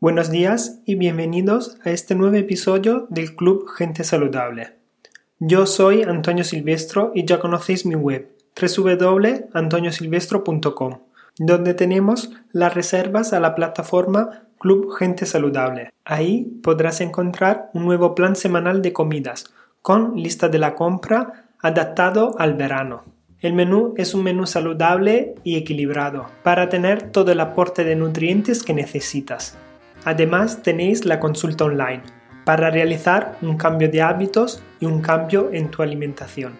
[0.00, 4.76] Buenos días y bienvenidos a este nuevo episodio del Club Gente Saludable.
[5.40, 10.98] Yo soy Antonio Silvestro y ya conocéis mi web www.antoniosilvestro.com,
[11.40, 15.90] donde tenemos las reservas a la plataforma Club Gente Saludable.
[16.04, 19.52] Ahí podrás encontrar un nuevo plan semanal de comidas
[19.82, 23.02] con lista de la compra adaptado al verano.
[23.40, 28.62] El menú es un menú saludable y equilibrado para tener todo el aporte de nutrientes
[28.62, 29.58] que necesitas.
[30.04, 32.02] Además tenéis la consulta online
[32.44, 36.56] para realizar un cambio de hábitos y un cambio en tu alimentación.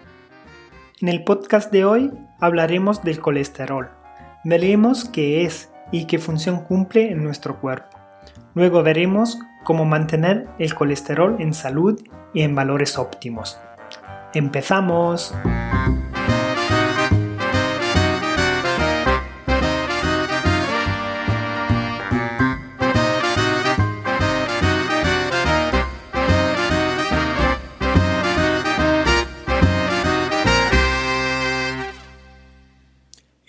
[1.01, 3.89] En el podcast de hoy hablaremos del colesterol.
[4.43, 7.97] Veremos qué es y qué función cumple en nuestro cuerpo.
[8.53, 12.01] Luego veremos cómo mantener el colesterol en salud
[12.33, 13.57] y en valores óptimos.
[14.33, 15.33] ¡Empezamos!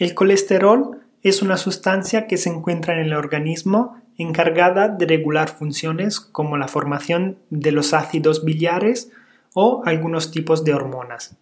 [0.01, 6.21] El colesterol es una sustancia que se encuentra en el organismo encargada de regular funciones
[6.21, 9.13] como la formación de los ácidos biliares
[9.53, 11.37] o algunos tipos de hormonas.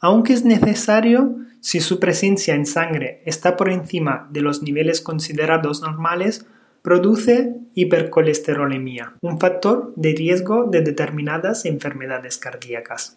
[0.00, 5.80] Aunque es necesario, si su presencia en sangre está por encima de los niveles considerados
[5.80, 6.44] normales,
[6.82, 13.16] produce hipercolesterolemia, un factor de riesgo de determinadas enfermedades cardíacas.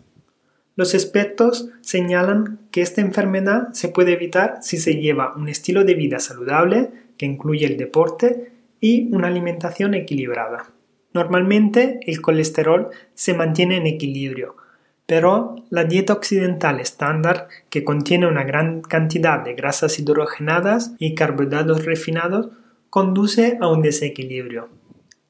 [0.82, 5.94] Los expertos señalan que esta enfermedad se puede evitar si se lleva un estilo de
[5.94, 10.72] vida saludable, que incluye el deporte y una alimentación equilibrada.
[11.14, 14.56] Normalmente el colesterol se mantiene en equilibrio,
[15.06, 21.86] pero la dieta occidental estándar, que contiene una gran cantidad de grasas hidrogenadas y carbohidratos
[21.86, 22.50] refinados,
[22.90, 24.70] conduce a un desequilibrio.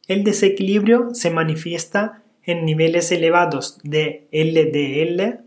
[0.08, 5.42] El desequilibrio se manifiesta en niveles elevados de LDL,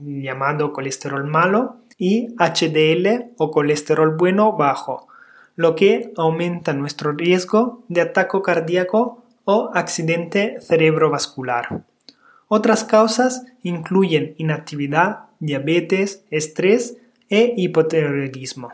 [0.00, 5.08] llamado colesterol malo, y HDL o colesterol bueno bajo,
[5.56, 11.84] lo que aumenta nuestro riesgo de ataque cardíaco o accidente cerebrovascular.
[12.46, 16.96] Otras causas incluyen inactividad, diabetes, estrés
[17.28, 18.70] e hipotiroidismo.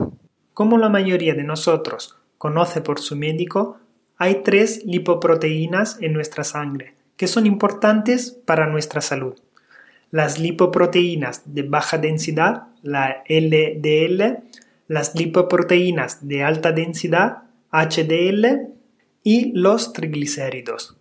[0.53, 3.79] Como la mayoría de nosotros conoce por su médico,
[4.17, 9.35] hay tres lipoproteínas en nuestra sangre, que son importantes para nuestra salud.
[10.11, 14.43] Las lipoproteínas de baja densidad, la LDL,
[14.87, 18.75] las lipoproteínas de alta densidad, HDL,
[19.25, 20.99] y los triglicéridos.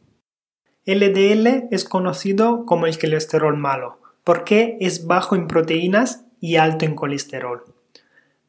[0.85, 6.96] LDL es conocido como el colesterol malo porque es bajo en proteínas y alto en
[6.96, 7.63] colesterol.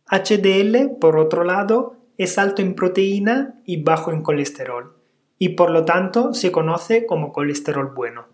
[0.09, 4.95] HDL, por otro lado, es alto en proteína y bajo en colesterol
[5.45, 8.25] y por lo tanto se conoce como colesterol bueno.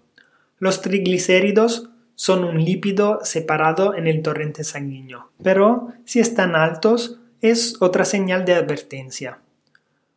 [0.60, 7.82] Los triglicéridos son un lípido separado en el torrente sanguíneo, pero si están altos es
[7.82, 9.40] otra señal de advertencia.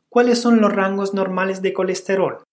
[0.07, 2.43] ¿Cuáles son los rangos normales de colesterol?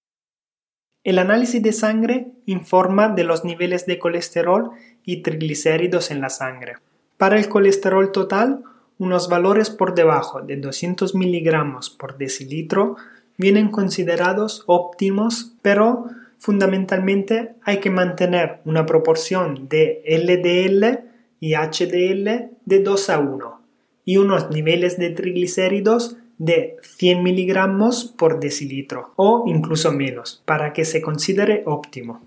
[1.04, 4.70] El análisis de sangre informa de los niveles de colesterol
[5.04, 6.76] y triglicéridos en la sangre.
[7.18, 8.64] Para el colesterol total,
[8.96, 12.96] unos valores por debajo de 200 miligramos por decilitro
[13.40, 16.04] vienen considerados óptimos, pero
[16.38, 21.08] fundamentalmente hay que mantener una proporción de LDL
[21.40, 23.60] y HDL de 2 a 1
[24.04, 30.84] y unos niveles de triglicéridos de 100 miligramos por decilitro o incluso menos para que
[30.84, 32.22] se considere óptimo.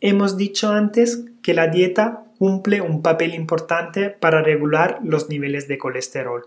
[0.00, 5.78] Hemos dicho antes que la dieta cumple un papel importante para regular los niveles de
[5.78, 6.46] colesterol.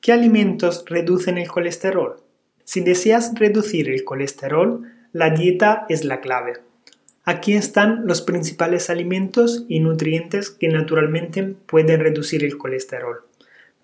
[0.00, 2.16] ¿Qué alimentos reducen el colesterol?
[2.64, 6.54] Si deseas reducir el colesterol, la dieta es la clave.
[7.24, 13.24] Aquí están los principales alimentos y nutrientes que naturalmente pueden reducir el colesterol.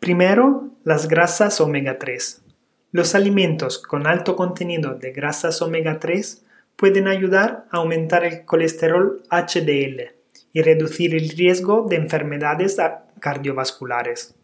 [0.00, 2.42] Primero, las grasas omega 3.
[2.90, 6.44] Los alimentos con alto contenido de grasas omega 3
[6.76, 10.12] pueden ayudar a aumentar el colesterol HDL
[10.52, 12.76] y reducir el riesgo de enfermedades
[13.20, 14.34] cardiovasculares.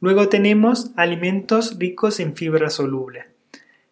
[0.00, 3.37] Luego tenemos alimentos ricos en fibra soluble.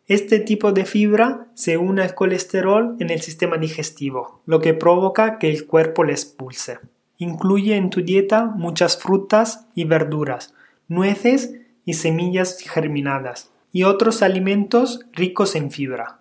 [0.09, 5.41] Este tipo de fibra se une al colesterol en el sistema digestivo, lo que provoca
[5.41, 6.79] que el cuerpo le expulse.
[7.19, 10.55] Incluye en tu dieta muchas frutas y verduras,
[10.87, 11.55] nueces
[11.85, 16.19] y semillas germinadas, y otros alimentos ricos en fibra.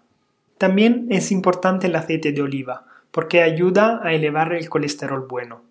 [0.57, 5.61] También es importante el aceite de oliva, porque ayuda a elevar el colesterol bueno.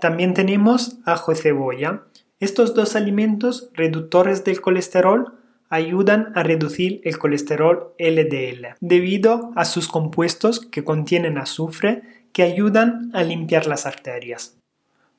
[0.00, 2.02] También tenemos ajo y cebolla.
[2.40, 5.37] Estos dos alimentos reductores del colesterol
[5.68, 13.10] ayudan a reducir el colesterol LDL debido a sus compuestos que contienen azufre que ayudan
[13.14, 14.56] a limpiar las arterias.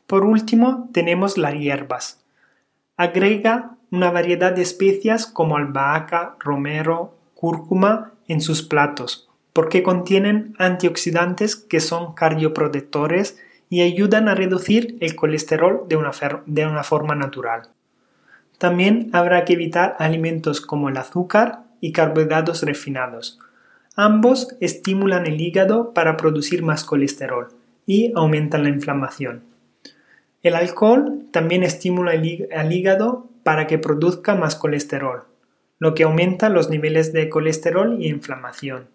[0.08, 2.24] Por último, tenemos las hierbas.
[2.98, 11.56] Agrega una variedad de especias como albahaca, romero, cúrcuma en sus platos, porque contienen antioxidantes
[11.56, 13.38] que son cardioprotectores
[13.70, 16.12] y ayudan a reducir el colesterol de una,
[16.46, 17.70] de una forma natural.
[18.60, 23.40] También habrá que evitar alimentos como el azúcar y carbohidratos refinados.
[23.96, 27.48] Ambos estimulan el hígado para producir más colesterol
[27.86, 29.44] y aumentan la inflamación.
[30.44, 35.24] El alcohol también estimula al hígado para que produzca más colesterol,
[35.80, 38.90] lo que aumenta los niveles de colesterol y inflamación.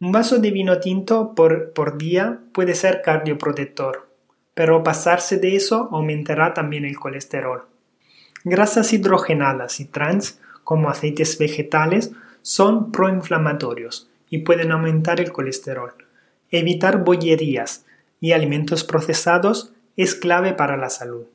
[0.00, 4.08] Un vaso de vino tinto por, día puede ser cardioprotector,
[4.54, 7.71] pero pasarse de eso aumentará también el colesterol.
[8.44, 12.12] Grasas hidrogenadas y trans, como aceites vegetales,
[12.42, 15.94] son proinflamatorios y pueden aumentar el colesterol.
[16.50, 17.86] Evitar bollerías
[18.20, 21.26] y alimentos procesados es clave para la salud.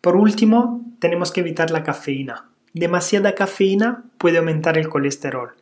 [0.00, 2.48] Por último, tenemos que evitar la cafeína.
[2.72, 5.54] Demasiada cafeína puede aumentar el colesterol.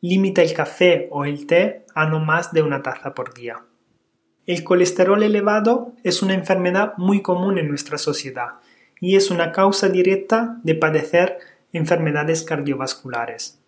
[0.00, 3.62] Limita el café o el té a no más de una taza por día.
[4.46, 8.54] El colesterol elevado es una enfermedad muy común en nuestra sociedad
[9.02, 11.38] y es una causa directa de padecer
[11.72, 13.60] enfermedades cardiovasculares.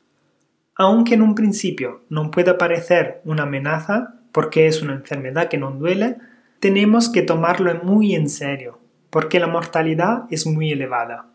[0.77, 5.73] Aunque en un principio no pueda parecer una amenaza, porque es una enfermedad que no
[5.73, 6.19] duele,
[6.61, 8.79] tenemos que tomarlo muy en serio,
[9.11, 11.27] porque la mortalidad es muy elevada.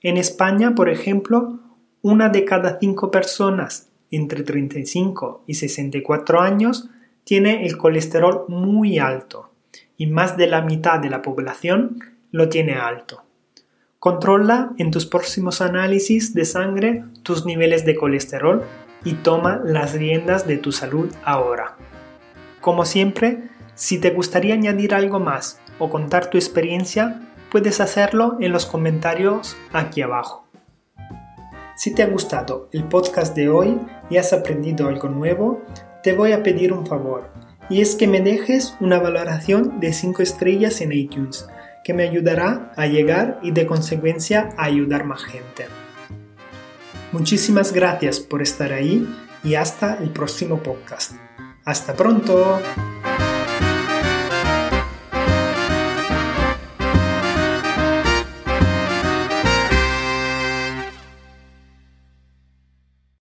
[0.00, 1.60] En España, por ejemplo,
[2.00, 6.88] una de cada cinco personas entre 35 y 64 años
[7.24, 9.50] tiene el colesterol muy alto
[9.98, 11.98] y más de la mitad de la población
[12.30, 13.22] lo tiene alto.
[14.04, 18.62] Controla en tus próximos análisis de sangre tus niveles de colesterol
[19.02, 21.78] y toma las riendas de tu salud ahora.
[22.60, 28.52] Como siempre, si te gustaría añadir algo más o contar tu experiencia, puedes hacerlo en
[28.52, 30.46] los comentarios aquí abajo.
[31.74, 33.80] Si te ha gustado el podcast de hoy
[34.10, 35.62] y has aprendido algo nuevo,
[36.02, 37.30] te voy a pedir un favor,
[37.70, 41.48] y es que me dejes una valoración de 5 estrellas en iTunes
[41.84, 45.66] que me ayudará a llegar y de consecuencia a ayudar más gente.
[47.12, 49.06] Muchísimas gracias por estar ahí
[49.44, 51.12] y hasta el próximo podcast.
[51.64, 52.60] Hasta pronto.